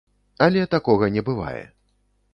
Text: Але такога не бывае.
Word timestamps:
Але 0.45 0.63
такога 0.75 1.11
не 1.19 1.25
бывае. 1.31 1.63